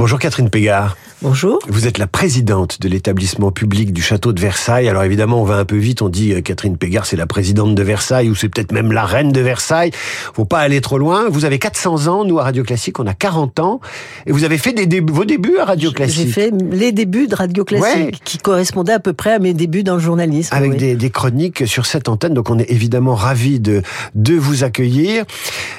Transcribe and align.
Bonjour 0.00 0.18
Catherine 0.18 0.48
Pégard. 0.48 0.96
Bonjour. 1.22 1.58
Vous 1.68 1.86
êtes 1.86 1.98
la 1.98 2.06
présidente 2.06 2.80
de 2.80 2.88
l'établissement 2.88 3.52
public 3.52 3.92
du 3.92 4.00
château 4.00 4.32
de 4.32 4.40
Versailles. 4.40 4.88
Alors 4.88 5.02
évidemment, 5.02 5.42
on 5.42 5.44
va 5.44 5.56
un 5.56 5.66
peu 5.66 5.76
vite, 5.76 6.00
on 6.00 6.08
dit 6.08 6.32
euh, 6.32 6.40
Catherine 6.40 6.78
Pégard, 6.78 7.04
c'est 7.04 7.16
la 7.16 7.26
présidente 7.26 7.74
de 7.74 7.82
Versailles, 7.82 8.30
ou 8.30 8.34
c'est 8.34 8.48
peut-être 8.48 8.72
même 8.72 8.90
la 8.90 9.04
reine 9.04 9.30
de 9.30 9.40
Versailles. 9.42 9.90
Faut 9.92 10.46
pas 10.46 10.60
aller 10.60 10.80
trop 10.80 10.96
loin. 10.96 11.28
Vous 11.28 11.44
avez 11.44 11.58
400 11.58 12.06
ans, 12.06 12.24
nous 12.24 12.38
à 12.38 12.44
Radio 12.44 12.62
Classique, 12.62 12.98
on 13.00 13.06
a 13.06 13.12
40 13.12 13.60
ans. 13.60 13.80
Et 14.24 14.32
vous 14.32 14.44
avez 14.44 14.56
fait 14.56 14.72
des 14.72 14.86
débuts, 14.86 15.12
vos 15.12 15.26
débuts 15.26 15.58
à 15.58 15.66
Radio 15.66 15.92
Classique. 15.92 16.28
J'ai 16.28 16.32
fait 16.32 16.54
les 16.70 16.90
débuts 16.90 17.26
de 17.26 17.34
Radio 17.34 17.66
Classique, 17.66 18.22
qui 18.24 18.38
correspondaient 18.38 18.94
à 18.94 19.00
peu 19.00 19.12
près 19.12 19.34
à 19.34 19.38
mes 19.38 19.52
débuts 19.52 19.82
dans 19.82 19.96
le 19.96 20.00
journalisme. 20.00 20.54
Avec 20.54 20.78
des, 20.78 20.94
des, 20.94 21.10
chroniques 21.10 21.66
sur 21.66 21.84
cette 21.84 22.08
antenne, 22.08 22.32
donc 22.32 22.48
on 22.48 22.58
est 22.58 22.70
évidemment 22.70 23.14
ravis 23.14 23.60
de, 23.60 23.82
de 24.14 24.36
vous 24.36 24.64
accueillir. 24.64 25.26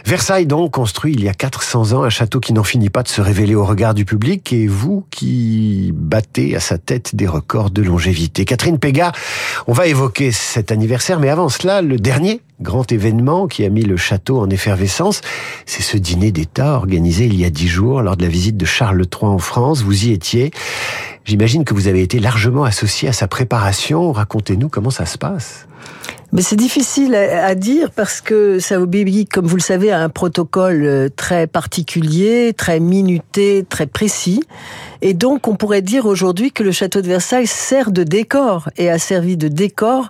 Versailles 0.06 0.46
donc, 0.46 0.70
construit 0.70 1.16
il 1.16 1.24
y 1.24 1.30
a 1.30 1.34
400 1.34 1.94
ans, 1.94 2.04
un 2.04 2.10
château 2.10 2.40
qui 2.40 2.54
n'en 2.54 2.64
finit 2.64 2.92
pas 2.92 3.02
de 3.02 3.08
se 3.08 3.22
révéler 3.22 3.56
au 3.56 3.66
regard 3.66 3.96
du 3.96 4.06
public, 4.06 4.54
et 4.54 4.68
vous 4.68 5.04
qui 5.10 5.31
battait 5.94 6.56
à 6.56 6.60
sa 6.60 6.78
tête 6.78 7.16
des 7.16 7.28
records 7.28 7.72
de 7.72 7.82
longévité. 7.82 8.46
Catherine 8.46 8.80
Pégard, 8.80 9.14
on 9.68 9.74
va 9.74 9.88
évoquer 9.88 10.32
cet 10.32 10.72
anniversaire, 10.72 11.20
mais 11.20 11.30
avant 11.30 11.50
cela, 11.50 11.82
le 11.82 11.98
dernier 11.98 12.42
grand 12.62 12.92
événement 12.92 13.48
qui 13.48 13.66
a 13.66 13.70
mis 13.70 13.84
le 13.84 13.98
château 13.98 14.40
en 14.40 14.50
effervescence, 14.50 15.22
c'est 15.66 15.82
ce 15.82 15.98
dîner 15.98 16.32
d'État 16.32 16.76
organisé 16.76 17.26
il 17.26 17.36
y 17.36 17.46
a 17.46 17.50
dix 17.50 17.68
jours 17.68 18.02
lors 18.02 18.18
de 18.18 18.24
la 18.24 18.30
visite 18.30 18.58
de 18.58 18.66
Charles 18.66 19.02
III 19.02 19.32
en 19.32 19.40
France. 19.40 19.82
Vous 19.82 20.06
y 20.06 20.12
étiez. 20.12 20.52
J'imagine 21.26 21.66
que 21.66 21.74
vous 21.74 21.88
avez 21.88 22.02
été 22.02 22.20
largement 22.20 22.64
associé 22.64 23.10
à 23.10 23.14
sa 23.14 23.28
préparation. 23.28 24.12
Racontez-nous 24.12 24.70
comment 24.70 24.90
ça 24.90 25.06
se 25.06 25.18
passe. 25.18 25.68
Mais 26.34 26.42
c'est 26.42 26.56
difficile 26.56 27.14
à 27.14 27.56
dire 27.56 27.92
parce 27.92 28.22
que 28.22 28.60
ça 28.60 28.80
obéit, 28.80 29.30
comme 29.30 29.46
vous 29.46 29.58
le 29.58 29.62
savez, 29.62 29.92
à 29.92 30.00
un 30.00 30.08
protocole 30.08 30.86
euh, 30.86 31.10
très 31.14 31.46
particulier, 31.46 32.54
très 32.56 32.80
minuté, 32.80 33.66
très 33.68 33.86
précis. 33.86 34.42
Et 35.02 35.14
donc, 35.14 35.50
on 35.50 35.56
pourrait 35.56 35.82
dire 35.82 36.06
aujourd'hui 36.06 36.52
que 36.52 36.64
le 36.64 36.72
château 36.72 37.02
de 37.02 37.08
Versailles 37.08 37.48
sert 37.48 37.92
de 37.92 38.04
décor 38.04 38.70
et 38.78 38.90
a 38.90 38.98
servi 38.98 39.36
de 39.36 39.50
décor 39.50 40.10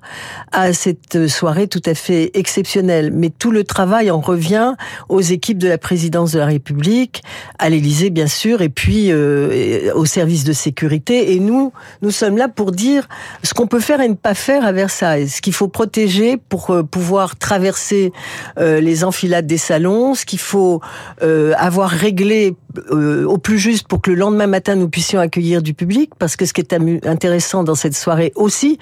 à 0.52 0.74
cette 0.74 1.28
soirée 1.28 1.68
tout 1.68 1.82
à 1.88 1.96
fait 1.96 2.30
exceptionnelle. 2.36 3.10
Mais 3.12 3.32
tout 3.32 3.52
le 3.52 3.64
travail 3.64 4.12
en 4.12 4.20
revient 4.20 4.76
aux 5.10 5.22
équipes 5.22 5.58
de 5.58 5.70
la 5.70 5.80
présidence 5.80 6.34
de 6.34 6.40
la 6.40 6.46
République, 6.46 7.24
à 7.58 7.70
l'Élysée 7.70 8.12
bien 8.12 8.28
sûr, 8.28 8.62
et 8.62 8.70
puis 8.70 9.12
euh, 9.12 9.92
au 9.96 10.06
service 10.06 10.44
de 10.44 10.54
sécurité. 10.54 11.34
Et 11.34 11.40
nous, 11.40 11.72
nous 12.04 12.12
sommes 12.12 12.38
là 12.38 12.48
pour 12.48 12.72
dire 12.72 13.10
ce 13.42 13.56
qu'on 13.56 13.68
peut 13.68 13.80
faire 13.80 14.02
et 14.02 14.10
ne 14.10 14.14
pas 14.14 14.36
faire 14.36 14.64
à 14.64 14.72
Versailles, 14.72 15.28
ce 15.28 15.42
qu'il 15.42 15.54
faut 15.54 15.70
protéger 15.70 16.11
pour 16.50 16.72
euh, 16.72 16.84
pouvoir 16.84 17.38
traverser 17.38 18.12
euh, 18.58 18.80
les 18.80 19.04
enfilades 19.04 19.48
des 19.48 19.58
salons, 19.58 20.14
ce 20.14 20.26
qu'il 20.26 20.40
faut 20.40 20.82
euh, 21.22 21.54
avoir 21.58 21.90
réglé 21.90 22.56
au 22.92 23.38
plus 23.38 23.58
juste 23.58 23.88
pour 23.88 24.02
que 24.02 24.12
le 24.12 24.18
lendemain 24.18 24.48
matin 24.48 24.76
nous 24.76 24.90
puissions 24.90 25.20
accueillir 25.20 25.62
du 25.62 25.74
public, 25.74 26.12
parce 26.18 26.36
que 26.36 26.46
ce 26.46 26.54
qui 26.54 26.62
est 26.62 26.74
intéressant 27.06 27.64
dans 27.64 27.76
cette 27.76 27.96
soirée 27.96 28.32
aussi, 28.36 28.78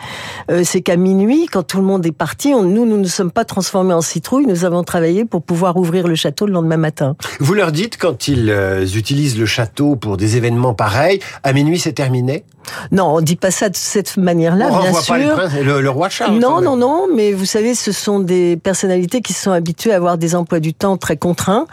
euh, 0.52 0.62
c'est 0.64 0.82
qu'à 0.82 0.96
minuit, 0.96 1.48
quand 1.52 1.64
tout 1.64 1.78
le 1.78 1.84
monde 1.84 2.06
est 2.06 2.12
parti, 2.12 2.54
on, 2.54 2.64
nous, 2.64 2.86
nous 2.86 2.98
ne 2.98 3.08
sommes 3.08 3.32
pas 3.32 3.46
transformés 3.46 3.94
en 3.94 4.02
citrouille, 4.02 4.46
nous 4.46 4.66
avons 4.66 4.84
travaillé 4.84 5.26
pour 5.26 5.42
pouvoir 5.42 5.78
ouvrir 5.78 6.08
le 6.08 6.16
château 6.16 6.46
le 6.46 6.54
lendemain 6.54 6.78
matin. 6.78 7.16
Vous 7.40 7.54
leur 7.54 7.72
dites, 7.72 7.98
quand 7.98 8.28
ils 8.28 8.50
euh, 8.50 8.86
utilisent 8.86 9.38
le 9.38 9.46
château 9.46 9.96
pour 9.96 10.18
des 10.18 10.38
événements 10.38 10.74
pareils, 10.74 11.20
à 11.44 11.54
minuit 11.54 11.80
c'est 11.80 11.94
terminé? 11.94 12.44
Non, 12.92 13.16
on 13.16 13.22
dit 13.22 13.36
pas 13.36 13.52
ça 13.52 13.70
de 13.70 13.76
cette 13.76 14.18
manière-là, 14.18 14.70
bien 14.70 14.94
sûr. 14.94 15.16
Pas 15.16 15.48
le, 15.62 15.82
le, 15.82 15.90
roi 15.90 16.10
Charles. 16.10 16.38
Non, 16.38 16.62
non, 16.62 16.76
non, 16.76 17.08
mais 17.14 17.34
vous 17.34 17.46
savez, 17.46 17.74
ce 17.74 17.92
sont 17.92 18.20
des 18.20 18.58
personnalités 18.58 19.22
qui 19.22 19.34
sont 19.34 19.52
habituées 19.52 19.94
à 19.94 19.96
avoir 19.96 20.18
des 20.18 20.36
emplois 20.36 20.60
du 20.60 20.74
temps 20.74 20.98
très 20.98 21.18
contraints, 21.18 21.66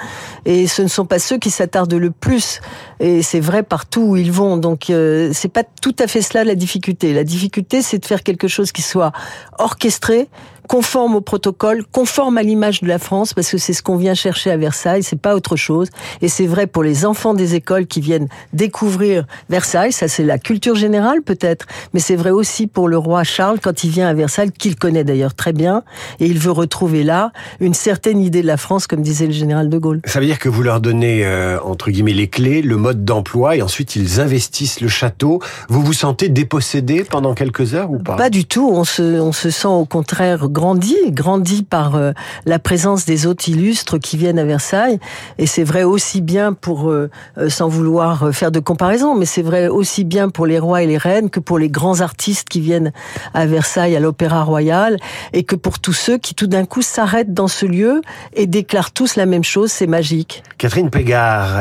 et 0.45 0.67
ce 0.67 0.83
ne 0.83 0.89
sont 0.89 1.05
pas 1.05 1.19
ceux 1.19 1.39
qui 1.39 1.51
s'attardent 1.51 1.95
le 1.95 2.06
plus. 2.09 2.61
Et 3.01 3.23
c'est 3.23 3.41
vrai 3.41 3.63
partout 3.63 4.03
où 4.03 4.17
ils 4.17 4.33
vont. 4.33 4.57
Donc, 4.57 4.91
euh, 4.91 5.31
c'est 5.33 5.49
pas 5.49 5.65
tout 5.65 5.95
à 5.99 6.07
fait 6.07 6.23
cela 6.23 6.45
la 6.45 6.55
difficulté. 6.55 7.13
La 7.13 7.25
difficulté, 7.25 7.83
c'est 7.83 7.99
de 7.99 8.07
faire 8.07 8.23
quelque 8.23 8.49
chose 8.49 8.73
qui 8.73 8.83
soit 8.83 9.13
orchestré, 9.59 10.29
conforme 10.69 11.15
au 11.15 11.21
protocole, 11.21 11.85
conforme 11.93 12.39
à 12.39 12.43
l'image 12.43 12.81
de 12.81 12.89
la 12.89 12.99
France, 12.99 13.35
parce 13.35 13.51
que 13.51 13.59
c'est 13.59 13.73
ce 13.73 13.83
qu'on 13.83 13.97
vient 13.97 14.15
chercher 14.15 14.51
à 14.51 14.57
Versailles, 14.57 15.03
c'est 15.03 15.21
pas 15.21 15.35
autre 15.35 15.57
chose. 15.57 15.89
Et 16.23 16.29
c'est 16.29 16.47
vrai 16.47 16.67
pour 16.67 16.83
les 16.83 17.07
enfants 17.07 17.35
des 17.35 17.55
écoles 17.55 17.87
qui 17.87 18.01
viennent 18.01 18.29
découvrir 18.53 19.27
Versailles, 19.49 19.93
ça 19.93 20.09
c'est 20.09 20.25
la 20.25 20.39
culture 20.39 20.75
générale 20.75 21.23
peut-être, 21.23 21.67
mais 21.95 22.01
c'est 22.01 22.17
vrai 22.17 22.31
aussi 22.31 22.67
pour 22.67 22.89
le 22.89 22.99
roi 22.99 23.25
Charles 23.25 23.59
quand 23.63 23.85
il 23.85 23.91
vient 23.91 24.09
à 24.09 24.15
Versailles, 24.15 24.51
qu'il 24.51 24.77
connaît 24.77 25.05
d'ailleurs 25.05 25.35
très 25.35 25.53
bien, 25.53 25.83
et 26.21 26.27
il 26.27 26.39
veut 26.39 26.51
retrouver 26.51 27.03
là 27.03 27.33
une 27.61 27.75
certaine 27.75 28.21
idée 28.21 28.43
de 28.43 28.47
la 28.47 28.57
France, 28.57 28.87
comme 28.87 29.03
disait 29.03 29.27
le 29.27 29.33
général 29.33 29.69
de 29.69 29.79
Gaulle. 29.79 30.01
Ça 30.05 30.21
veut 30.21 30.27
dire 30.27 30.39
que 30.39 30.49
vous 30.49 30.63
leur 30.63 30.81
donnez, 30.81 31.25
euh, 31.25 31.59
entre 31.63 31.91
guillemets, 31.91 32.13
les 32.13 32.29
clés, 32.29 32.63
le 32.63 32.77
mode 32.77 33.05
d'emploi, 33.05 33.57
et 33.57 33.63
ensuite 33.63 33.97
ils 33.97 34.21
investissent 34.21 34.81
le 34.81 34.89
château. 34.89 35.41
Vous 35.69 35.83
vous 35.83 35.93
sentez 35.93 36.29
dépossédé 36.29 37.05
pendant 37.05 37.35
quelques 37.35 37.75
heures 37.75 37.91
ou 37.91 37.99
pas? 37.99 38.17
Pas 38.17 38.31
du 38.31 38.45
tout, 38.45 38.69
on 38.73 38.85
se, 38.85 39.21
on 39.21 39.33
se 39.33 39.51
sent 39.51 39.69
au 39.69 39.85
contraire 39.85 40.49
grandi, 40.57 40.97
grandi 41.11 41.63
par 41.63 41.97
euh, 41.97 42.13
la 42.47 42.59
présence 42.59 43.05
des 43.05 43.27
hôtes 43.27 43.47
illustres 43.47 43.99
qui 44.01 44.17
viennent 44.17 44.39
à 44.39 44.45
Versailles. 44.45 44.99
Et 45.37 45.47
c'est 45.47 45.65
vrai 45.65 45.83
aussi 45.83 46.23
bien 46.23 46.55
pour, 46.55 46.91
euh, 46.91 47.11
euh, 47.37 47.51
sans 47.51 47.69
vouloir 47.69 48.35
faire 48.35 48.51
de 48.51 48.59
comparaison, 48.59 49.15
mais 49.15 49.27
c'est 49.27 49.43
vrai 49.43 49.69
aussi 49.69 50.03
bien 50.05 50.31
pour 50.31 50.47
les 50.47 50.59
rois 50.59 50.83
et 50.83 50.87
les 50.87 50.97
reines 50.97 51.29
que 51.29 51.41
pour 51.41 51.59
les 51.59 51.69
grands 51.69 52.01
artistes 52.01 52.49
qui 52.49 52.63
viennent 52.63 52.93
à 53.35 53.45
Versailles, 53.45 53.95
à 53.97 54.01
l'Opéra 54.01 54.45
Royal, 54.45 54.97
et 55.35 55.43
que 55.43 55.57
pour 55.57 55.79
tous 55.79 55.93
ceux 55.93 56.17
qui 56.17 56.35
tout 56.35 56.47
d'un 56.47 56.65
coup 56.65 56.81
s'arrêtent 56.81 57.35
dans 57.35 57.49
ce 57.49 57.67
lieu 57.67 58.01
et 58.33 58.47
déclarent 58.47 58.93
tous 58.93 59.17
la 59.17 59.27
même 59.27 59.45
chose, 59.45 59.71
c'est 59.71 59.87
magique. 59.87 60.43
Catherine 60.57 60.89
Pégard, 60.89 61.61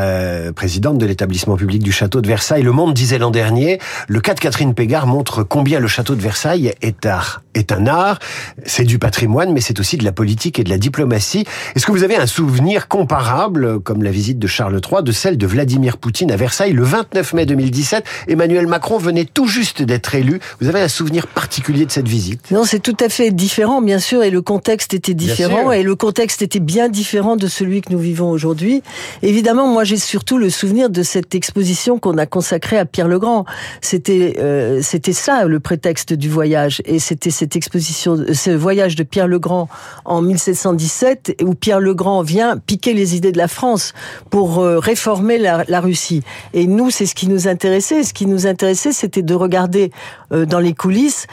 présidente 0.53 0.99
de 0.99 1.05
l'établissement 1.05 1.57
public 1.57 1.83
du 1.83 1.91
château 1.91 2.21
de 2.21 2.27
Versailles, 2.27 2.63
Le 2.63 2.71
Monde 2.71 2.93
disait 2.93 3.17
l'an 3.17 3.31
dernier, 3.31 3.79
le 4.07 4.21
cas 4.21 4.33
de 4.33 4.39
Catherine 4.39 4.73
Pégard 4.73 5.05
montre 5.05 5.43
combien 5.43 5.81
le 5.81 5.87
château 5.87 6.15
de 6.15 6.21
Versailles 6.21 6.73
est, 6.81 7.05
art, 7.05 7.41
est 7.55 7.71
un 7.71 7.87
art. 7.87 8.19
C'est 8.65 8.83
du 8.83 8.99
patrimoine, 8.99 9.51
mais 9.53 9.61
c'est 9.61 9.79
aussi 9.79 9.97
de 9.97 10.03
la 10.03 10.11
politique 10.11 10.59
et 10.59 10.63
de 10.63 10.69
la 10.69 10.77
diplomatie. 10.77 11.45
Est-ce 11.75 11.85
que 11.85 11.91
vous 11.91 12.03
avez 12.03 12.15
un 12.15 12.27
souvenir 12.27 12.87
comparable, 12.87 13.79
comme 13.79 14.03
la 14.03 14.11
visite 14.11 14.39
de 14.39 14.47
Charles 14.47 14.79
III, 14.79 15.03
de 15.03 15.11
celle 15.11 15.37
de 15.37 15.47
Vladimir 15.47 15.97
Poutine 15.97 16.31
à 16.31 16.35
Versailles 16.35 16.73
le 16.73 16.83
29 16.83 17.33
mai 17.33 17.45
2017 17.45 18.03
Emmanuel 18.27 18.67
Macron 18.67 18.97
venait 18.97 19.25
tout 19.25 19.47
juste 19.47 19.81
d'être 19.81 20.15
élu. 20.15 20.39
Vous 20.59 20.67
avez 20.67 20.81
un 20.81 20.87
souvenir 20.87 21.27
particulier 21.27 21.85
de 21.85 21.91
cette 21.91 22.07
visite? 22.07 22.51
Non, 22.51 22.63
c'est 22.63 22.79
tout 22.79 22.97
à 22.99 23.09
fait 23.09 23.31
différent, 23.31 23.81
bien 23.81 23.99
sûr, 23.99 24.23
et 24.23 24.29
le 24.29 24.41
contexte 24.41 24.93
était 24.93 25.13
différent, 25.13 25.71
et 25.71 25.83
le 25.83 25.95
contexte 25.95 26.41
était 26.41 26.59
bien 26.59 26.89
différent 26.89 27.35
de 27.35 27.47
celui 27.47 27.81
que 27.81 27.91
nous 27.91 27.99
vivons 27.99 28.29
aujourd'hui. 28.29 28.81
Évidemment, 29.21 29.67
moi, 29.67 29.83
j'ai 29.83 29.97
surtout 29.97 30.37
le 30.37 30.49
souvenir 30.49 30.89
de 30.89 31.03
cette 31.03 31.35
exposition 31.35 31.99
qu'on 31.99 32.17
a 32.17 32.25
consacrée 32.25 32.77
à 32.77 32.85
Pierre 32.85 33.07
le 33.07 33.19
Grand. 33.19 33.45
C'était, 33.81 34.37
euh, 34.39 34.79
c'était 34.81 35.13
ça 35.13 35.45
le 35.45 35.59
prétexte 35.59 36.13
du 36.13 36.29
voyage, 36.29 36.81
et 36.85 36.99
c'était 36.99 37.31
cette 37.31 37.44
exposition, 37.53 38.17
ce 38.33 38.51
voyage 38.51 38.95
de 38.95 39.03
Pierre 39.03 39.27
le 39.27 39.39
Grand 39.39 39.67
en 40.05 40.21
1717 40.21 41.37
où 41.43 41.53
Pierre 41.53 41.79
le 41.79 41.93
Grand 41.93 42.21
vient 42.21 42.57
piquer 42.57 42.93
les 42.93 43.15
idées 43.15 43.31
de 43.31 43.37
la 43.37 43.47
France 43.47 43.93
pour 44.29 44.59
euh, 44.59 44.79
réformer 44.79 45.37
la, 45.37 45.79
Russie. 45.79 46.23
Et 46.53 46.67
nous, 46.67 46.89
c'est 46.89 47.05
ce 47.05 47.15
qui 47.15 47.27
nous 47.27 47.47
intéressait. 47.47 48.03
Ce 48.03 48.13
qui 48.13 48.25
nous 48.25 48.47
intéressait, 48.47 48.91
c'était 48.91 49.21
de 49.21 49.33
regarder 49.33 49.91
euh, 50.31 50.45
dans 50.45 50.59
les 50.59 50.73
coulisses, 50.73 51.27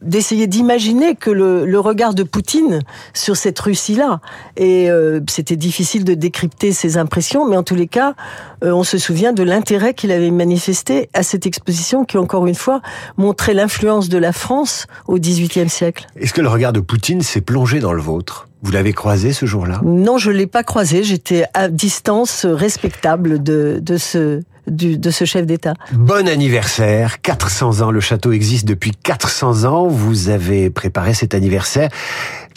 d'essayer 0.00 0.46
d'imaginer 0.46 1.14
que 1.14 1.30
le, 1.30 1.66
le, 1.66 1.80
regard 1.80 2.14
de 2.14 2.22
Poutine 2.22 2.80
sur 3.14 3.36
cette 3.36 3.58
Russie-là. 3.58 4.20
Et 4.56 4.90
euh, 4.90 5.20
c'était 5.28 5.56
difficile 5.56 6.04
de 6.04 6.14
décrypter 6.14 6.72
ses 6.72 6.96
impressions, 6.96 7.46
mais 7.46 7.56
en 7.56 7.62
tous 7.62 7.74
les 7.74 7.86
cas, 7.86 8.14
on 8.62 8.84
se 8.84 8.98
souvient 8.98 9.32
de 9.32 9.42
l'intérêt 9.42 9.94
qu'il 9.94 10.12
avait 10.12 10.30
manifesté 10.30 11.08
à 11.14 11.22
cette 11.22 11.46
exposition 11.46 12.04
qui, 12.04 12.18
encore 12.18 12.46
une 12.46 12.54
fois, 12.54 12.82
montrait 13.16 13.54
l'influence 13.54 14.08
de 14.08 14.18
la 14.18 14.32
France 14.32 14.86
au 15.06 15.18
XVIIIe 15.20 15.68
siècle. 15.68 16.06
Est-ce 16.16 16.32
que 16.32 16.40
le 16.40 16.48
regard 16.48 16.72
de 16.72 16.80
Poutine 16.80 17.22
s'est 17.22 17.40
plongé 17.40 17.80
dans 17.80 17.92
le 17.92 18.02
vôtre? 18.02 18.48
Vous 18.62 18.72
l'avez 18.72 18.92
croisé 18.92 19.32
ce 19.32 19.46
jour-là? 19.46 19.80
Non, 19.84 20.18
je 20.18 20.30
l'ai 20.30 20.46
pas 20.46 20.62
croisé. 20.62 21.02
J'étais 21.02 21.44
à 21.54 21.68
distance 21.68 22.44
respectable 22.44 23.42
de, 23.42 23.78
de 23.80 23.96
ce 23.96 24.42
de 24.66 25.10
ce 25.10 25.24
chef 25.24 25.46
d'État. 25.46 25.74
Bon 25.92 26.28
anniversaire, 26.28 27.20
400 27.22 27.80
ans. 27.80 27.90
Le 27.90 28.00
château 28.00 28.30
existe 28.30 28.66
depuis 28.66 28.92
400 28.92 29.64
ans. 29.64 29.88
Vous 29.88 30.28
avez 30.28 30.70
préparé 30.70 31.12
cet 31.14 31.34
anniversaire. 31.34 31.88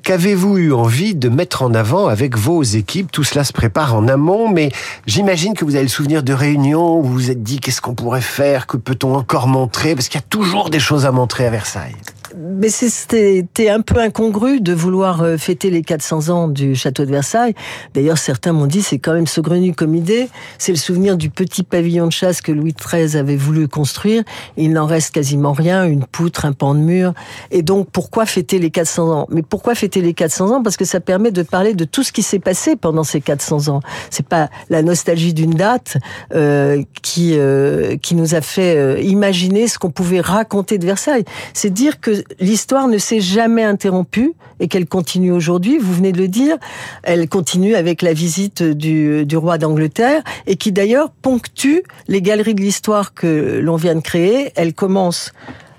Qu'avez-vous 0.03 0.57
eu 0.57 0.73
envie 0.73 1.15
de 1.15 1.29
mettre 1.29 1.61
en 1.61 1.73
avant 1.73 2.07
avec 2.07 2.37
vos 2.37 2.61
équipes? 2.61 3.09
Tout 3.09 3.23
cela 3.23 3.45
se 3.45 3.53
prépare 3.53 3.95
en 3.95 4.09
amont, 4.09 4.49
mais 4.49 4.69
j'imagine 5.07 5.53
que 5.53 5.63
vous 5.63 5.75
avez 5.75 5.85
le 5.85 5.89
souvenir 5.89 6.23
de 6.23 6.33
réunions 6.33 6.97
où 6.99 7.03
vous 7.03 7.13
vous 7.13 7.31
êtes 7.31 7.41
dit 7.41 7.61
qu'est-ce 7.61 7.79
qu'on 7.79 7.95
pourrait 7.95 8.19
faire, 8.19 8.67
que 8.67 8.75
peut-on 8.75 9.15
encore 9.15 9.47
montrer, 9.47 9.95
parce 9.95 10.09
qu'il 10.09 10.19
y 10.19 10.23
a 10.23 10.27
toujours 10.29 10.69
des 10.69 10.81
choses 10.81 11.05
à 11.05 11.13
montrer 11.13 11.45
à 11.45 11.49
Versailles. 11.51 11.95
Mais 12.35 12.69
c'était 12.69 13.69
un 13.69 13.81
peu 13.81 13.99
incongru 13.99 14.61
de 14.61 14.73
vouloir 14.73 15.21
euh, 15.21 15.37
fêter 15.37 15.69
les 15.69 15.81
400 15.81 16.29
ans 16.29 16.47
du 16.47 16.75
château 16.75 17.05
de 17.05 17.11
Versailles. 17.11 17.53
D'ailleurs, 17.93 18.17
certains 18.17 18.53
m'ont 18.53 18.65
dit 18.65 18.81
c'est 18.81 18.99
quand 18.99 19.13
même 19.13 19.27
saugrenu 19.27 19.73
comme 19.73 19.95
idée. 19.95 20.29
C'est 20.57 20.71
le 20.71 20.77
souvenir 20.77 21.17
du 21.17 21.29
petit 21.29 21.63
pavillon 21.63 22.07
de 22.07 22.11
chasse 22.11 22.41
que 22.41 22.51
Louis 22.51 22.73
XIII 22.73 23.17
avait 23.17 23.35
voulu 23.35 23.67
construire. 23.67 24.23
Il 24.57 24.71
n'en 24.71 24.85
reste 24.85 25.13
quasiment 25.13 25.53
rien, 25.53 25.85
une 25.85 26.05
poutre, 26.05 26.45
un 26.45 26.53
pan 26.53 26.73
de 26.75 26.79
mur. 26.79 27.13
Et 27.51 27.61
donc, 27.61 27.89
pourquoi 27.91 28.25
fêter 28.25 28.59
les 28.59 28.71
400 28.71 29.11
ans? 29.11 29.27
Mais 29.29 29.41
pourquoi 29.41 29.75
fêter 29.75 30.01
les 30.01 30.13
400 30.13 30.51
ans? 30.51 30.63
Parce 30.63 30.77
que 30.77 30.85
ça 30.85 30.99
permet 30.99 31.31
de 31.31 31.43
parler 31.43 31.73
de 31.73 31.85
tout 31.85 32.03
ce 32.03 32.11
qui 32.11 32.23
s'est 32.23 32.39
passé 32.39 32.75
pendant 32.75 33.03
ces 33.03 33.21
400 33.21 33.67
ans. 33.69 33.81
C'est 34.09 34.27
pas 34.27 34.49
la 34.69 34.81
nostalgie 34.81 35.33
d'une 35.33 35.53
date 35.53 35.97
euh, 36.33 36.83
qui 37.01 37.33
euh, 37.37 37.97
qui 37.97 38.15
nous 38.15 38.35
a 38.35 38.41
fait 38.41 38.75
euh, 38.77 38.99
imaginer 39.01 39.67
ce 39.67 39.77
qu'on 39.77 39.91
pouvait 39.91 40.21
raconter 40.21 40.77
de 40.77 40.85
Versailles. 40.85 41.25
C'est 41.53 41.69
dire 41.69 41.99
que 41.99 42.22
l'histoire 42.39 42.87
ne 42.87 42.97
s'est 42.97 43.21
jamais 43.21 43.63
interrompue 43.63 44.33
et 44.59 44.67
qu'elle 44.67 44.85
continue 44.85 45.31
aujourd'hui. 45.31 45.77
Vous 45.77 45.93
venez 45.93 46.11
de 46.11 46.17
le 46.17 46.27
dire. 46.27 46.57
Elle 47.03 47.27
continue 47.27 47.75
avec 47.75 48.01
la 48.01 48.13
visite 48.13 48.63
du, 48.63 49.25
du 49.25 49.37
roi 49.37 49.57
d'Angleterre 49.57 50.23
et 50.47 50.55
qui 50.55 50.71
d'ailleurs 50.71 51.09
ponctue 51.09 51.83
les 52.07 52.21
galeries 52.21 52.55
de 52.55 52.61
l'histoire 52.61 53.13
que 53.13 53.59
l'on 53.61 53.75
vient 53.75 53.95
de 53.95 54.01
créer. 54.01 54.51
Elle 54.55 54.73
commence 54.73 55.31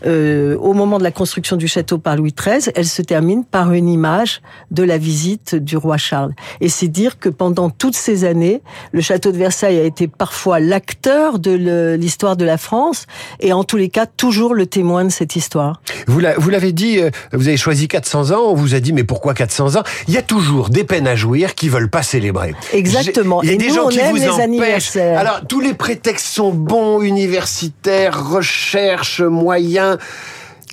euh, 0.07 0.57
au 0.59 0.73
moment 0.73 0.99
de 0.99 1.05
la 1.05 1.11
construction 1.11 1.57
du 1.57 1.69
château 1.69 1.99
par 1.99 2.17
Louis 2.17 2.35
XIII, 2.39 2.73
elle 2.75 2.87
se 2.87 3.03
termine 3.03 3.45
par 3.45 3.73
une 3.73 3.89
image 3.89 4.41
de 4.71 4.83
la 4.83 4.99
visite 4.99 5.55
du 5.55 5.77
roi 5.77 5.97
Charles. 5.97 6.33
Et 6.61 6.69
c'est 6.69 6.89
dire 6.89 7.19
que 7.19 7.29
pendant 7.29 7.71
toutes 7.71 7.97
ces 7.97 8.25
années, 8.25 8.63
le 8.93 9.01
château 9.01 9.33
de 9.33 9.37
Versailles 9.37 9.79
a 9.79 9.85
été 9.85 10.09
parfois 10.09 10.61
l'acteur 10.61 11.39
de 11.39 11.97
l'histoire 11.99 12.37
de 12.37 12.45
la 12.45 12.59
France 12.59 13.07
et 13.41 13.53
en 13.53 13.65
tous 13.65 13.77
les 13.77 13.89
cas 13.89 14.07
toujours 14.07 14.55
le 14.55 14.67
témoin 14.67 15.05
de 15.05 15.11
cette 15.11 15.37
histoire. 15.37 15.81
Vous 16.07 16.21
l'avez 16.21 16.73
dit, 16.73 16.99
euh, 17.01 17.11
vous 17.33 17.49
avez 17.49 17.57
choisi 17.57 17.89
400 17.89 18.31
ans, 18.33 18.43
on 18.47 18.55
vous 18.55 18.75
a 18.75 18.81
dit 18.81 18.93
mais 18.93 19.05
pourquoi 19.05 19.35
400 19.35 19.77
ans? 19.77 19.83
Il 20.09 20.15
y 20.15 20.19
a 20.19 20.23
toujours 20.23 20.69
des 20.71 20.85
peines 20.85 21.07
à 21.09 21.17
jouir 21.17 21.55
qui 21.55 21.69
veulent 21.69 21.91
pas 21.91 22.03
célébrer. 22.03 22.55
Exactement. 22.73 23.43
Il 23.43 23.49
y 23.49 23.53
a 23.53 23.55
et 23.55 23.57
des 23.57 23.69
nous, 23.69 23.75
gens 23.75 23.87
on 23.87 23.89
qui 23.89 23.99
aime 24.01 24.11
vous 24.11 24.17
les 24.17 24.29
empêchent. 24.29 24.45
anniversaires. 24.45 25.19
Alors 25.19 25.41
tous 25.49 25.61
les 25.61 25.75
prétextes 25.75 26.27
sont 26.27 26.53
bons, 26.53 27.01
universitaires, 27.03 28.31
recherche, 28.31 29.21
moyens. 29.21 29.84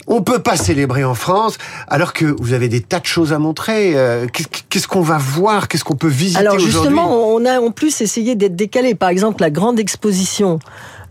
On 0.07 0.23
peut 0.23 0.39
pas 0.39 0.57
célébrer 0.57 1.03
en 1.03 1.13
France, 1.13 1.57
alors 1.87 2.13
que 2.13 2.25
vous 2.25 2.53
avez 2.53 2.67
des 2.69 2.81
tas 2.81 2.99
de 2.99 3.05
choses 3.05 3.33
à 3.33 3.39
montrer. 3.39 3.91
Euh, 3.95 4.25
Qu'est-ce 4.69 4.87
qu'on 4.87 5.01
va 5.01 5.19
voir? 5.19 5.67
Qu'est-ce 5.67 5.83
qu'on 5.83 5.95
peut 5.95 6.07
visiter 6.07 6.39
Alors 6.39 6.55
aujourd'hui? 6.55 6.73
justement, 6.73 7.33
on 7.33 7.45
a 7.45 7.59
en 7.59 7.69
plus 7.71 8.01
essayé 8.01 8.35
d'être 8.35 8.55
décalé. 8.55 8.95
Par 8.95 9.09
exemple, 9.09 9.41
la 9.41 9.51
grande 9.51 9.79
exposition 9.79 10.57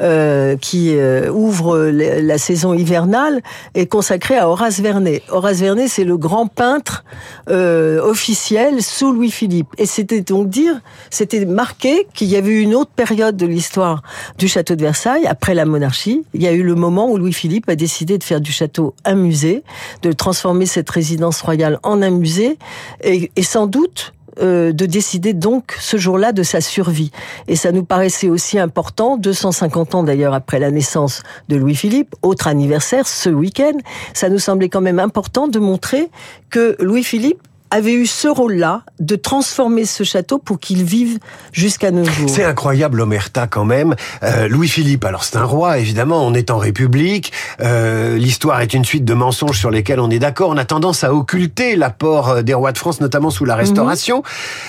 euh, 0.01 0.57
qui 0.57 0.97
euh, 0.97 1.31
ouvre 1.31 1.79
la, 1.89 2.39
saison 2.39 2.73
hivernale 2.73 3.43
est 3.75 3.87
consacrée 3.87 4.37
à 4.37 4.49
Horace 4.49 4.81
Vernet. 4.81 5.23
Horace 5.29 5.59
Vernet, 5.59 5.89
c'est 5.89 6.05
le 6.05 6.17
grand 6.17 6.47
peintre 6.47 7.05
euh, 7.51 8.01
officiel 8.01 8.83
sous 8.83 9.13
Louis-Philippe. 9.13 9.69
Et 9.77 9.85
c'était 9.85 10.23
donc 10.23 10.49
dire, 10.49 10.81
c'était 11.11 11.45
marqué 11.45 12.07
qu'il 12.15 12.29
y 12.29 12.37
avait 12.37 12.51
eu 12.51 12.61
une 12.61 12.75
autre 12.75 12.93
période 12.97 13.37
de 13.37 13.47
l'histoire 13.47 14.03
du 14.39 14.49
château 14.49 14.75
de 14.75 14.83
Versailles, 14.83 15.27
après 15.27 15.55
la 15.55 15.67
monarchie. 15.67 16.25
Il 16.33 16.43
y 16.43 16.47
a 16.47 16.53
eu 16.53 16.63
le 16.63 16.75
moment 16.75 17.11
où 17.11 17.19
Louis-Philippe 17.19 17.69
a 17.69 17.77
décidé 17.77 18.17
de 18.17 18.25
faire 18.25 18.41
du 18.41 18.53
château 18.53 18.95
un 19.05 19.17
musée, 19.17 19.65
de 20.03 20.13
transformer 20.13 20.65
cette 20.65 20.89
résidence 20.89 21.43
royale 21.43 21.79
en 21.83 22.01
un 22.01 22.11
musée, 22.11 22.57
et, 23.05 23.31
et 23.37 23.43
sans 23.43 23.67
doute 23.67 24.15
euh, 24.41 24.73
de 24.73 24.87
décider 24.87 25.33
donc 25.33 25.77
ce 25.79 25.97
jour-là 25.97 26.33
de 26.33 26.43
sa 26.43 26.61
survie. 26.61 27.11
Et 27.49 27.57
ça 27.57 27.73
nous 27.73 27.85
paraissait 27.85 28.29
aussi 28.29 28.59
important, 28.59 29.17
250 29.17 29.95
ans 29.95 30.03
d'ailleurs 30.03 30.35
après 30.35 30.59
la 30.59 30.71
naissance 30.71 31.23
de 31.49 31.57
Louis-Philippe, 31.57 32.15
autre 32.23 32.47
anniversaire 32.47 33.07
ce 33.07 33.29
week-end, 33.29 33.77
ça 34.15 34.29
nous 34.29 34.39
semblait 34.39 34.69
quand 34.69 34.81
même 34.81 34.99
important 34.99 35.49
de 35.49 35.59
montrer 35.59 36.11
que 36.51 36.77
Louis-Philippe 36.81 37.41
avait 37.71 37.93
eu 37.93 38.07
ce 38.07 38.29
rôle-là 38.29 38.83
de 38.99 39.17
transformer 39.17 39.85
ce 39.85 40.05
château 40.05 40.39
pour 40.39 40.59
qu'il 40.59 40.85
vive 40.85 41.19
jusqu'à 41.53 41.91
nos 41.91 42.05
jours. 42.05 42.29
C'est 42.29 42.45
incroyable 42.45 42.99
l'omerta 42.99 43.47
quand 43.47 43.65
même. 43.65 43.95
Euh, 44.23 44.49
Louis-Philippe, 44.49 45.05
alors 45.05 45.25
c'est 45.25 45.37
un 45.37 45.45
roi 45.45 45.79
évidemment, 45.79 46.27
on 46.27 46.35
est 46.35 46.51
en 46.51 46.59
République, 46.59 47.33
euh, 47.61 48.17
l'histoire 48.17 48.61
est 48.61 48.75
une 48.75 48.85
suite 48.85 49.05
de 49.05 49.15
mensonges 49.15 49.59
sur 49.59 49.71
lesquels 49.71 50.01
on 50.01 50.11
est 50.11 50.19
d'accord, 50.19 50.51
on 50.51 50.57
a 50.57 50.65
tendance 50.65 51.05
à 51.05 51.15
occulter 51.15 51.77
l'apport 51.77 52.29
euh, 52.31 52.43
des 52.43 52.55
rois 52.55 52.73
de 52.73 52.79
France, 52.79 53.01
notamment 53.01 53.31
sous 53.31 53.45
la 53.45 53.55
Restauration. 53.55 54.23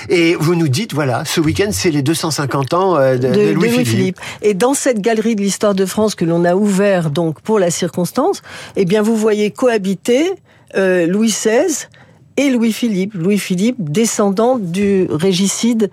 Et 0.09 0.35
vous 0.35 0.55
nous 0.55 0.67
dites, 0.67 0.93
voilà, 0.93 1.25
ce 1.25 1.41
week-end 1.41 1.69
c'est 1.71 1.91
les 1.91 2.01
250 2.01 2.73
ans 2.73 2.97
euh, 2.97 3.17
de, 3.17 3.27
de 3.27 3.51
Louis-Philippe. 3.51 4.19
Et 4.41 4.53
dans 4.53 4.73
cette 4.73 4.99
galerie 4.99 5.35
de 5.35 5.41
l'histoire 5.41 5.75
de 5.75 5.85
France 5.85 6.15
que 6.15 6.25
l'on 6.25 6.45
a 6.45 6.55
ouvert 6.55 7.09
donc 7.09 7.41
pour 7.41 7.59
la 7.59 7.71
circonstance, 7.71 8.41
eh 8.75 8.85
bien 8.85 9.01
vous 9.01 9.15
voyez 9.15 9.51
cohabiter 9.51 10.31
euh, 10.75 11.07
Louis 11.07 11.29
XVI 11.29 11.87
et 12.37 12.49
Louis-Philippe. 12.49 13.13
Louis-Philippe, 13.13 13.75
descendant 13.79 14.57
du 14.57 15.07
régicide 15.09 15.89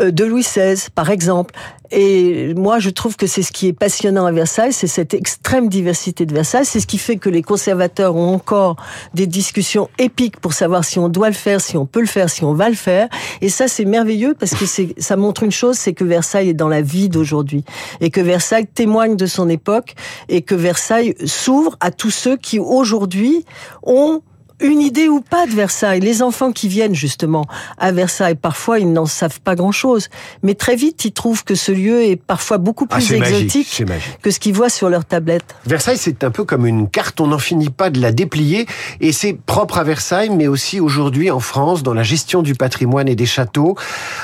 euh, 0.00 0.10
de 0.10 0.24
Louis 0.24 0.42
XVI, 0.42 0.88
par 0.94 1.10
exemple. 1.10 1.54
Et 1.90 2.54
moi, 2.54 2.78
je 2.80 2.90
trouve 2.90 3.16
que 3.16 3.26
c'est 3.26 3.42
ce 3.42 3.52
qui 3.52 3.68
est 3.68 3.72
passionnant 3.72 4.26
à 4.26 4.32
Versailles, 4.32 4.72
c'est 4.72 4.88
cette 4.88 5.14
extrême 5.14 5.68
diversité 5.68 6.26
de 6.26 6.34
Versailles. 6.34 6.64
C'est 6.64 6.80
ce 6.80 6.86
qui 6.86 6.98
fait 6.98 7.16
que 7.16 7.28
les 7.28 7.42
conservateurs 7.42 8.16
ont 8.16 8.34
encore 8.34 8.76
des 9.12 9.26
discussions 9.26 9.88
épiques 9.98 10.40
pour 10.40 10.54
savoir 10.54 10.84
si 10.84 10.98
on 10.98 11.08
doit 11.08 11.28
le 11.28 11.34
faire, 11.34 11.60
si 11.60 11.76
on 11.76 11.86
peut 11.86 12.00
le 12.00 12.06
faire, 12.06 12.30
si 12.30 12.42
on 12.42 12.54
va 12.54 12.68
le 12.68 12.74
faire. 12.74 13.08
Et 13.42 13.48
ça, 13.48 13.68
c'est 13.68 13.84
merveilleux 13.84 14.34
parce 14.34 14.54
que 14.54 14.64
ça 14.98 15.16
montre 15.16 15.44
une 15.44 15.52
chose, 15.52 15.76
c'est 15.76 15.92
que 15.92 16.04
Versailles 16.04 16.48
est 16.48 16.54
dans 16.54 16.68
la 16.68 16.82
vie 16.82 17.08
d'aujourd'hui. 17.08 17.64
Et 18.00 18.10
que 18.10 18.20
Versailles 18.20 18.66
témoigne 18.66 19.16
de 19.16 19.26
son 19.26 19.48
époque 19.48 19.94
et 20.28 20.42
que 20.42 20.54
Versailles 20.54 21.14
s'ouvre 21.26 21.76
à 21.80 21.90
tous 21.90 22.10
ceux 22.10 22.36
qui 22.36 22.58
aujourd'hui 22.58 23.44
ont 23.82 24.22
une 24.60 24.80
idée 24.80 25.08
ou 25.08 25.20
pas 25.20 25.46
de 25.46 25.52
Versailles. 25.52 26.00
Les 26.00 26.22
enfants 26.22 26.52
qui 26.52 26.68
viennent 26.68 26.94
justement 26.94 27.44
à 27.78 27.92
Versailles, 27.92 28.34
parfois 28.34 28.78
ils 28.78 28.92
n'en 28.92 29.06
savent 29.06 29.40
pas 29.40 29.54
grand-chose, 29.54 30.08
mais 30.42 30.54
très 30.54 30.76
vite 30.76 31.04
ils 31.04 31.12
trouvent 31.12 31.44
que 31.44 31.54
ce 31.54 31.72
lieu 31.72 32.02
est 32.02 32.16
parfois 32.16 32.58
beaucoup 32.58 32.86
plus 32.86 33.12
ah, 33.12 33.16
exotique 33.16 33.66
magique, 33.66 33.88
magique. 33.88 34.18
que 34.22 34.30
ce 34.30 34.38
qu'ils 34.38 34.54
voient 34.54 34.68
sur 34.68 34.88
leur 34.88 35.04
tablette. 35.04 35.54
Versailles, 35.66 35.98
c'est 35.98 36.24
un 36.24 36.30
peu 36.30 36.44
comme 36.44 36.66
une 36.66 36.88
carte, 36.88 37.20
on 37.20 37.28
n'en 37.28 37.38
finit 37.38 37.70
pas 37.70 37.90
de 37.90 38.00
la 38.00 38.12
déplier, 38.12 38.66
et 39.00 39.12
c'est 39.12 39.34
propre 39.34 39.78
à 39.78 39.84
Versailles, 39.84 40.30
mais 40.30 40.46
aussi 40.46 40.80
aujourd'hui 40.80 41.30
en 41.30 41.40
France, 41.40 41.82
dans 41.82 41.94
la 41.94 42.02
gestion 42.02 42.42
du 42.42 42.54
patrimoine 42.54 43.08
et 43.08 43.16
des 43.16 43.26
châteaux. 43.26 43.76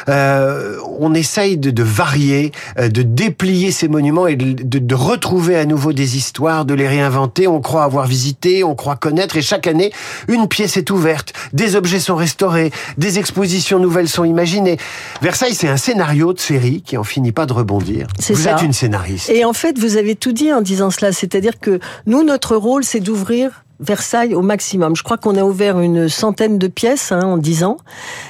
Euh, 0.08 0.76
on 0.98 1.14
essaye 1.14 1.56
de, 1.56 1.70
de, 1.70 1.82
varier, 1.82 2.52
euh, 2.78 2.88
de 2.88 3.02
déplier 3.02 3.70
ces 3.70 3.88
monuments 3.88 4.26
et 4.26 4.36
de, 4.36 4.52
de, 4.52 4.78
de 4.78 4.94
retrouver 4.94 5.56
à 5.56 5.64
nouveau 5.64 5.92
des 5.92 6.16
histoires, 6.16 6.64
de 6.64 6.74
les 6.74 6.88
réinventer. 6.88 7.46
On 7.46 7.60
croit 7.60 7.84
avoir 7.84 8.06
visité, 8.06 8.64
on 8.64 8.74
croit 8.74 8.96
connaître, 8.96 9.36
et 9.36 9.42
chaque 9.42 9.66
année, 9.66 9.92
une 10.28 10.48
pièce 10.48 10.76
est 10.76 10.90
ouverte, 10.90 11.32
des 11.52 11.76
objets 11.76 12.00
sont 12.00 12.16
restaurés, 12.16 12.70
des 12.98 13.18
expositions 13.18 13.78
nouvelles 13.78 14.08
sont 14.08 14.24
imaginées. 14.24 14.78
Versailles, 15.22 15.54
c'est 15.54 15.68
un 15.68 15.76
scénario 15.76 16.32
de 16.32 16.40
série 16.40 16.82
qui 16.82 16.96
en 16.96 17.04
finit 17.04 17.32
pas 17.32 17.46
de 17.46 17.52
rebondir. 17.52 18.06
Vous 18.28 18.36
ça. 18.36 18.52
êtes 18.52 18.62
une 18.62 18.72
scénariste. 18.72 19.30
Et 19.30 19.44
en 19.44 19.52
fait, 19.52 19.78
vous 19.78 19.96
avez 19.96 20.14
tout 20.14 20.32
dit 20.32 20.52
en 20.52 20.60
disant 20.60 20.90
cela. 20.90 21.12
C'est-à-dire 21.12 21.58
que 21.60 21.80
nous, 22.06 22.22
notre 22.22 22.56
rôle, 22.56 22.84
c'est 22.84 23.00
d'ouvrir 23.00 23.64
Versailles 23.80 24.34
au 24.34 24.42
maximum. 24.42 24.94
Je 24.94 25.02
crois 25.02 25.16
qu'on 25.16 25.36
a 25.36 25.42
ouvert 25.42 25.80
une 25.80 26.08
centaine 26.08 26.58
de 26.58 26.68
pièces 26.68 27.12
hein, 27.12 27.22
en 27.22 27.38
dix 27.38 27.64
ans 27.64 27.78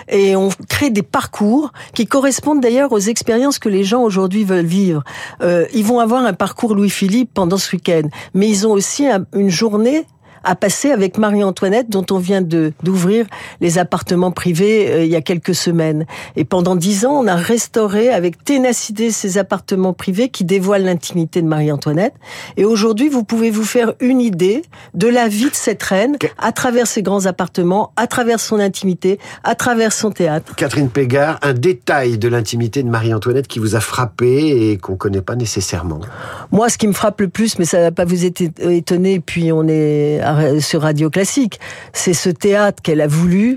et 0.08 0.36
on 0.36 0.50
crée 0.68 0.90
des 0.90 1.02
parcours 1.02 1.72
qui 1.92 2.06
correspondent 2.06 2.60
d'ailleurs 2.60 2.92
aux 2.92 3.00
expériences 3.00 3.58
que 3.58 3.68
les 3.68 3.82
gens 3.82 4.02
aujourd'hui 4.02 4.44
veulent 4.44 4.64
vivre. 4.64 5.02
Euh, 5.42 5.66
ils 5.74 5.84
vont 5.84 5.98
avoir 5.98 6.24
un 6.24 6.32
parcours 6.34 6.74
Louis-Philippe 6.74 7.30
pendant 7.34 7.58
ce 7.58 7.74
week-end, 7.74 8.08
mais 8.32 8.48
ils 8.48 8.66
ont 8.66 8.70
aussi 8.70 9.08
un, 9.08 9.26
une 9.34 9.50
journée 9.50 10.06
à 10.44 10.54
passer 10.54 10.90
avec 10.90 11.18
Marie-Antoinette, 11.18 11.90
dont 11.90 12.06
on 12.10 12.18
vient 12.18 12.42
de 12.42 12.72
d'ouvrir 12.82 13.26
les 13.60 13.78
appartements 13.78 14.30
privés 14.30 14.90
euh, 14.90 15.04
il 15.04 15.10
y 15.10 15.16
a 15.16 15.20
quelques 15.20 15.54
semaines. 15.54 16.06
Et 16.36 16.44
pendant 16.44 16.76
dix 16.76 17.04
ans, 17.04 17.22
on 17.22 17.26
a 17.26 17.36
restauré 17.36 18.10
avec 18.10 18.42
ténacité 18.44 19.10
ces 19.10 19.38
appartements 19.38 19.92
privés 19.92 20.28
qui 20.28 20.44
dévoilent 20.44 20.84
l'intimité 20.84 21.42
de 21.42 21.46
Marie-Antoinette. 21.46 22.14
Et 22.56 22.64
aujourd'hui, 22.64 23.08
vous 23.08 23.24
pouvez 23.24 23.50
vous 23.50 23.64
faire 23.64 23.94
une 24.00 24.20
idée 24.20 24.62
de 24.94 25.08
la 25.08 25.28
vie 25.28 25.50
de 25.50 25.54
cette 25.54 25.82
reine 25.82 26.16
à 26.38 26.52
travers 26.52 26.86
ces 26.86 27.02
grands 27.02 27.26
appartements, 27.26 27.92
à 27.96 28.06
travers 28.06 28.40
son 28.40 28.58
intimité, 28.58 29.18
à 29.44 29.54
travers 29.54 29.92
son 29.92 30.10
théâtre. 30.10 30.54
Catherine 30.56 30.88
Pégard, 30.88 31.38
un 31.42 31.52
détail 31.52 32.18
de 32.18 32.28
l'intimité 32.28 32.82
de 32.82 32.88
Marie-Antoinette 32.88 33.48
qui 33.48 33.58
vous 33.58 33.76
a 33.76 33.80
frappé 33.80 34.70
et 34.70 34.76
qu'on 34.78 34.96
connaît 34.96 35.22
pas 35.22 35.36
nécessairement. 35.36 36.00
Moi, 36.50 36.68
ce 36.68 36.78
qui 36.78 36.86
me 36.86 36.92
frappe 36.92 37.20
le 37.20 37.28
plus, 37.28 37.58
mais 37.58 37.64
ça 37.64 37.80
va 37.80 37.90
pas 37.90 38.04
vous 38.04 38.24
étonner, 38.24 39.20
puis 39.20 39.52
on 39.52 39.66
est 39.68 40.20
sur 40.60 40.82
Radio 40.82 41.10
Classique. 41.10 41.60
C'est 41.92 42.14
ce 42.14 42.30
théâtre 42.30 42.82
qu'elle 42.82 43.00
a 43.00 43.06
voulu. 43.06 43.56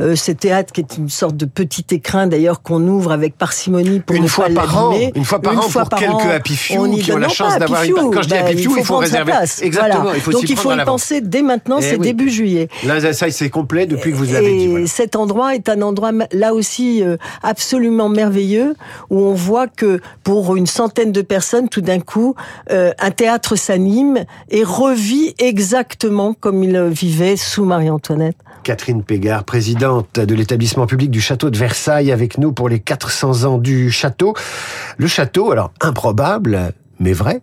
Euh, 0.00 0.16
ce 0.16 0.32
théâtre 0.32 0.72
qui 0.72 0.80
est 0.80 0.96
une 0.98 1.08
sorte 1.08 1.36
de 1.36 1.44
petit 1.44 1.84
écrin 1.92 2.26
d'ailleurs 2.26 2.62
qu'on 2.62 2.82
ouvre 2.88 3.12
avec 3.12 3.38
parcimonie 3.38 4.00
pour 4.00 4.16
une 4.16 4.24
ne 4.24 4.26
fois 4.28 4.46
pas 4.46 4.62
par 4.62 4.88
an, 4.88 4.98
une 5.14 5.24
fois 5.24 5.38
par 5.38 5.52
une 5.52 5.60
an 5.60 5.62
fois 5.62 5.82
pour 5.82 5.90
par 5.90 6.00
quelques 6.00 6.12
an, 6.14 6.30
happy 6.30 6.56
few 6.56 6.74
on 6.80 6.86
y 6.86 6.98
qui 6.98 7.12
ont 7.12 7.16
la 7.18 7.28
chance 7.28 7.56
d'avoir 7.58 7.84
une 7.84 7.94
quand 7.94 8.22
je 8.22 8.28
dis 8.28 8.34
bah, 8.34 8.40
happy 8.44 8.64
few, 8.64 8.74
il 8.76 8.84
faut 8.84 8.96
réserver 8.96 9.30
place. 9.30 9.62
exactement 9.62 10.02
Voilà. 10.02 10.16
il 10.16 10.20
faut 10.20 10.32
Donc 10.32 10.50
il 10.50 10.56
faut 10.56 10.70
à 10.70 10.82
y 10.82 10.84
penser 10.84 11.20
dès 11.20 11.42
maintenant, 11.42 11.76
Eh 11.78 11.82
c'est 11.82 11.96
oui. 11.96 12.00
début 12.00 12.28
juillet. 12.28 12.68
Là, 12.84 13.12
ça, 13.12 13.30
c'est 13.30 13.50
complet 13.50 13.86
depuis 13.86 14.10
que 14.10 14.16
vous 14.16 14.24
l'avez 14.32 14.56
dit. 14.58 14.66
voilà. 14.66 14.86
cet 14.88 15.14
endroit 15.14 15.54
est 15.54 15.68
un 15.68 15.80
endroit 15.80 16.10
là 16.32 16.54
aussi 16.54 17.00
euh, 17.04 17.16
absolument 17.44 18.08
merveilleux 18.08 18.74
où 19.10 19.20
on 19.20 19.34
voit 19.34 19.68
que 19.68 20.00
pour 20.24 20.56
une 20.56 20.66
centaine 20.66 21.12
de 21.12 21.22
personnes, 21.22 21.68
tout 21.68 21.82
d'un 21.82 22.00
coup, 22.00 22.34
euh, 22.72 22.90
un 22.98 23.12
théâtre 23.12 23.54
s'anime 23.54 24.24
et 24.50 24.64
revit 24.64 25.34
exactement 25.38 26.13
exactement 26.14 26.34
comme 26.34 26.62
il 26.62 26.78
vivait 26.90 27.36
sous 27.36 27.64
Marie-Antoinette. 27.64 28.36
Catherine 28.62 29.02
Pégard, 29.02 29.44
présidente 29.44 30.20
de 30.20 30.34
l'établissement 30.34 30.86
public 30.86 31.10
du 31.10 31.20
château 31.20 31.50
de 31.50 31.58
Versailles, 31.58 32.12
avec 32.12 32.38
nous 32.38 32.52
pour 32.52 32.68
les 32.68 32.78
400 32.78 33.44
ans 33.44 33.58
du 33.58 33.90
château. 33.90 34.34
Le 34.96 35.06
château, 35.06 35.50
alors 35.50 35.72
improbable, 35.80 36.72
mais 37.00 37.12
vrai, 37.12 37.42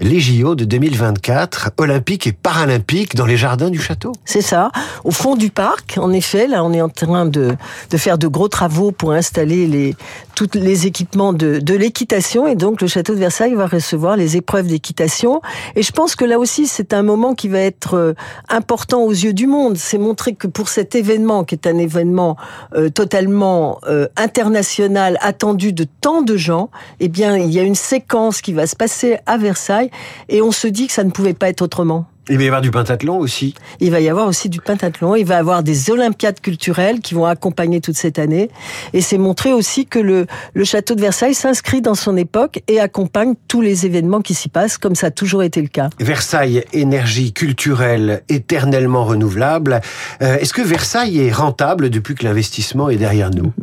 les 0.00 0.20
JO 0.20 0.54
de 0.54 0.64
2024, 0.64 1.72
olympiques 1.78 2.26
et 2.26 2.32
paralympiques 2.32 3.14
dans 3.14 3.26
les 3.26 3.36
jardins 3.36 3.70
du 3.70 3.80
château. 3.80 4.12
C'est 4.24 4.42
ça, 4.42 4.70
au 5.04 5.10
fond 5.10 5.36
du 5.36 5.50
parc. 5.50 5.98
En 5.98 6.12
effet, 6.12 6.46
là, 6.46 6.64
on 6.64 6.72
est 6.72 6.82
en 6.82 6.88
train 6.88 7.26
de, 7.26 7.56
de 7.90 7.96
faire 7.96 8.16
de 8.16 8.26
gros 8.26 8.48
travaux 8.48 8.90
pour 8.90 9.12
installer 9.12 9.66
les, 9.66 9.94
tous 10.34 10.50
les 10.54 10.86
équipements 10.86 11.32
de, 11.32 11.58
de 11.58 11.74
l'équitation. 11.74 12.46
Et 12.46 12.56
donc, 12.56 12.80
le 12.80 12.86
château 12.86 13.14
de 13.14 13.18
Versailles 13.18 13.54
va 13.54 13.66
recevoir 13.66 14.16
les 14.16 14.36
épreuves 14.36 14.66
d'équitation. 14.66 15.40
Et 15.76 15.82
je 15.82 15.92
pense 15.92 16.16
que 16.16 16.24
là 16.24 16.38
aussi, 16.38 16.66
c'est 16.66 16.92
un 16.92 17.02
moment 17.02 17.34
qui 17.34 17.48
va 17.48 17.60
être 17.60 17.94
euh, 17.94 18.14
important 18.48 19.02
aux 19.02 19.12
yeux 19.12 19.32
du 19.32 19.46
monde. 19.46 19.76
C'est 19.76 19.98
montrer 19.98 20.34
que 20.34 20.46
pour 20.46 20.68
cet 20.68 20.94
événement, 20.94 21.44
qui 21.44 21.54
est 21.54 21.66
un 21.66 21.78
événement 21.78 22.36
euh, 22.74 22.90
totalement 22.90 23.78
euh, 23.86 24.08
international, 24.16 25.18
attendu 25.20 25.72
de 25.72 25.86
tant 26.00 26.22
de 26.22 26.36
gens, 26.36 26.70
eh 27.00 27.08
bien, 27.08 27.36
il 27.36 27.52
y 27.52 27.58
a 27.58 27.62
une 27.62 27.74
séquence 27.74 28.40
qui 28.40 28.52
va 28.52 28.66
se 28.66 28.76
passer 28.76 29.18
à 29.26 29.38
Versailles 29.38 29.90
et 30.28 30.42
on 30.42 30.52
se 30.52 30.66
dit 30.66 30.86
que 30.86 30.92
ça 30.92 31.04
ne 31.04 31.10
pouvait 31.10 31.34
pas 31.34 31.48
être 31.48 31.62
autrement. 31.62 32.06
Il 32.28 32.38
va 32.38 32.44
y 32.44 32.46
avoir 32.46 32.62
du 32.62 32.70
pentathlon 32.70 33.18
aussi. 33.18 33.54
Il 33.80 33.90
va 33.90 34.00
y 34.00 34.08
avoir 34.08 34.26
aussi 34.26 34.48
du 34.48 34.60
pentathlon. 34.60 35.14
Il 35.14 35.26
va 35.26 35.34
y 35.34 35.38
avoir 35.38 35.62
des 35.62 35.90
Olympiades 35.90 36.40
culturelles 36.40 37.00
qui 37.00 37.14
vont 37.14 37.26
accompagner 37.26 37.80
toute 37.80 37.96
cette 37.96 38.18
année. 38.18 38.50
Et 38.92 39.00
c'est 39.00 39.18
montrer 39.18 39.52
aussi 39.52 39.86
que 39.86 39.98
le, 39.98 40.26
le 40.54 40.64
château 40.64 40.94
de 40.94 41.00
Versailles 41.00 41.34
s'inscrit 41.34 41.82
dans 41.82 41.94
son 41.94 42.16
époque 42.16 42.62
et 42.68 42.80
accompagne 42.80 43.34
tous 43.48 43.60
les 43.60 43.86
événements 43.86 44.20
qui 44.20 44.34
s'y 44.34 44.48
passent, 44.48 44.78
comme 44.78 44.94
ça 44.94 45.08
a 45.08 45.10
toujours 45.10 45.42
été 45.42 45.60
le 45.60 45.68
cas. 45.68 45.90
Versailles, 46.00 46.64
énergie 46.72 47.32
culturelle 47.32 48.22
éternellement 48.28 49.04
renouvelable. 49.04 49.80
Euh, 50.22 50.36
est-ce 50.38 50.52
que 50.52 50.62
Versailles 50.62 51.20
est 51.20 51.32
rentable 51.32 51.90
depuis 51.90 52.14
que 52.14 52.24
l'investissement 52.24 52.88
est 52.88 52.96
derrière 52.96 53.30
nous? 53.30 53.52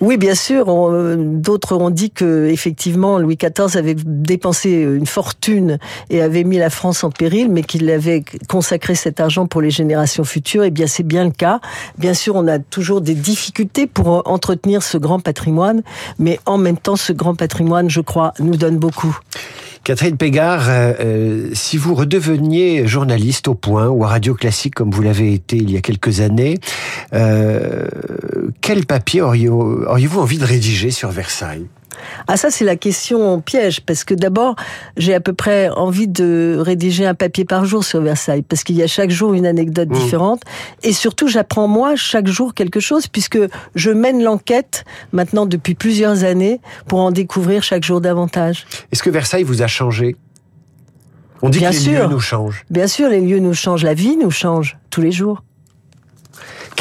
Oui, 0.00 0.16
bien 0.16 0.34
sûr. 0.34 0.66
Euh, 0.68 1.16
d'autres 1.18 1.76
ont 1.76 1.90
dit 1.90 2.10
que 2.10 2.46
effectivement 2.46 3.18
Louis 3.18 3.36
XIV 3.36 3.76
avait 3.76 3.94
dépensé 3.94 4.70
une 4.70 5.06
fortune 5.06 5.78
et 6.10 6.22
avait 6.22 6.44
mis 6.44 6.58
la 6.58 6.70
France 6.70 7.04
en 7.04 7.10
péril, 7.10 7.50
mais 7.50 7.62
qu'il 7.62 7.88
avait 7.90 8.24
consacré 8.48 8.94
cet 8.94 9.20
argent 9.20 9.46
pour 9.46 9.60
les 9.60 9.70
générations 9.70 10.24
futures. 10.24 10.64
Eh 10.64 10.70
bien, 10.70 10.86
c'est 10.86 11.02
bien 11.02 11.24
le 11.24 11.30
cas. 11.30 11.60
Bien 11.98 12.14
sûr, 12.14 12.34
on 12.36 12.48
a 12.48 12.58
toujours 12.58 13.00
des 13.00 13.14
difficultés 13.14 13.86
pour 13.86 14.28
entretenir 14.28 14.82
ce 14.82 14.98
grand 14.98 15.20
patrimoine, 15.20 15.82
mais 16.18 16.40
en 16.46 16.58
même 16.58 16.78
temps, 16.78 16.96
ce 16.96 17.12
grand 17.12 17.34
patrimoine, 17.34 17.88
je 17.88 18.00
crois, 18.00 18.32
nous 18.40 18.56
donne 18.56 18.78
beaucoup. 18.78 19.16
Catherine 19.84 20.16
Pégard, 20.16 20.68
euh, 20.68 20.92
euh, 21.00 21.50
si 21.54 21.76
vous 21.76 21.96
redeveniez 21.96 22.86
journaliste 22.86 23.48
au 23.48 23.54
Point 23.54 23.88
ou 23.88 24.04
à 24.04 24.08
Radio 24.08 24.34
Classique 24.34 24.74
comme 24.74 24.92
vous 24.92 25.02
l'avez 25.02 25.34
été 25.34 25.56
il 25.56 25.72
y 25.72 25.76
a 25.76 25.80
quelques 25.80 26.20
années, 26.20 26.58
euh, 27.14 27.88
quel 28.60 28.86
papier 28.86 29.22
auriez-vous 29.22 30.20
envie 30.20 30.38
de 30.38 30.44
rédiger 30.44 30.92
sur 30.92 31.10
Versailles? 31.10 31.66
Ah 32.26 32.36
ça 32.36 32.50
c'est 32.50 32.64
la 32.64 32.76
question 32.76 33.40
piège 33.40 33.80
parce 33.80 34.04
que 34.04 34.14
d'abord 34.14 34.56
j'ai 34.96 35.14
à 35.14 35.20
peu 35.20 35.32
près 35.32 35.68
envie 35.70 36.08
de 36.08 36.56
rédiger 36.58 37.06
un 37.06 37.14
papier 37.14 37.44
par 37.44 37.64
jour 37.64 37.84
sur 37.84 38.00
Versailles 38.00 38.42
parce 38.42 38.64
qu'il 38.64 38.76
y 38.76 38.82
a 38.82 38.86
chaque 38.86 39.10
jour 39.10 39.34
une 39.34 39.46
anecdote 39.46 39.88
mmh. 39.88 39.94
différente 39.94 40.42
et 40.82 40.92
surtout 40.92 41.28
j'apprends 41.28 41.68
moi 41.68 41.96
chaque 41.96 42.26
jour 42.26 42.54
quelque 42.54 42.80
chose 42.80 43.06
puisque 43.06 43.38
je 43.74 43.90
mène 43.90 44.22
l'enquête 44.22 44.84
maintenant 45.12 45.46
depuis 45.46 45.74
plusieurs 45.74 46.24
années 46.24 46.60
pour 46.86 47.00
en 47.00 47.10
découvrir 47.10 47.62
chaque 47.62 47.84
jour 47.84 48.00
davantage. 48.00 48.66
Est-ce 48.90 49.02
que 49.02 49.10
Versailles 49.10 49.42
vous 49.42 49.62
a 49.62 49.66
changé? 49.66 50.16
On 51.42 51.48
dit 51.48 51.58
que 51.58 51.64
les 51.64 51.98
lieux 51.98 52.06
nous 52.06 52.20
changent. 52.20 52.64
Bien 52.70 52.86
sûr, 52.86 53.08
les 53.08 53.20
lieux 53.20 53.40
nous 53.40 53.54
changent, 53.54 53.82
la 53.82 53.94
vie 53.94 54.16
nous 54.16 54.30
change 54.30 54.78
tous 54.90 55.00
les 55.00 55.10
jours. 55.10 55.42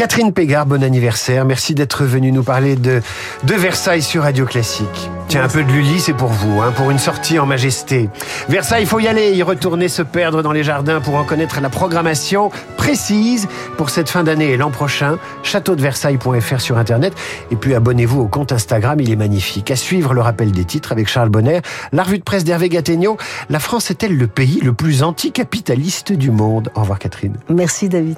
Catherine 0.02 0.34
Pégard, 0.34 0.66
bon 0.66 0.84
anniversaire. 0.84 1.46
Merci 1.46 1.76
d'être 1.76 2.06
venue 2.06 2.32
nous 2.32 2.42
parler 2.42 2.76
de, 2.76 3.04
de 3.44 3.54
Versailles 3.54 4.02
sur 4.02 4.24
Radio 4.24 4.48
Classique. 4.48 5.12
Tiens, 5.28 5.44
un 5.44 5.48
peu 5.48 5.64
de 5.64 5.72
Lully, 5.72 6.00
c'est 6.00 6.16
pour 6.16 6.30
vous, 6.30 6.60
hein, 6.60 6.74
pour 6.76 6.90
une 6.90 6.98
sortie 6.98 7.38
en 7.38 7.46
majesté. 7.46 8.10
Versailles, 8.50 8.82
il 8.82 8.88
faut 8.88 9.00
y 9.00 9.08
aller, 9.08 9.34
y 9.34 9.44
retourner, 9.44 9.90
se 9.90 10.02
perdre 10.02 10.42
dans 10.42 10.54
les 10.54 10.64
jardins 10.64 11.02
pour 11.02 11.14
en 11.18 11.24
connaître 11.24 11.62
la 11.62 11.70
programmation 11.70 12.50
précise 12.78 13.48
pour 13.78 13.92
cette 13.92 14.10
fin 14.10 14.24
d'année 14.24 14.50
et 14.50 14.58
l'an 14.58 14.72
prochain. 14.72 15.20
Châteaudeversailles.fr 15.44 16.62
sur 16.62 16.80
Internet. 16.80 17.14
Et 17.52 17.56
puis 17.56 17.76
abonnez-vous 17.76 18.22
au 18.22 18.28
compte 18.28 18.52
Instagram, 18.52 19.00
il 19.00 19.12
est 19.12 19.16
magnifique. 19.16 19.70
À 19.70 19.76
suivre 19.76 20.16
le 20.16 20.22
rappel 20.22 20.52
des 20.52 20.66
titres 20.66 20.92
avec 20.94 21.10
Charles 21.10 21.30
Bonner. 21.30 21.62
La 21.92 22.02
revue 22.02 22.18
de 22.18 22.24
presse 22.24 22.44
d'Hervé 22.44 22.70
Gattegno. 22.70 23.18
La 23.52 23.60
France 23.60 23.92
est-elle 23.92 24.18
le 24.18 24.26
pays 24.26 24.62
le 24.64 24.74
plus 24.74 25.04
anticapitaliste 25.04 26.12
du 26.12 26.32
monde? 26.32 26.72
Au 26.74 26.80
revoir 26.80 26.98
Catherine. 26.98 27.36
Merci 27.50 27.88
David. 27.88 28.18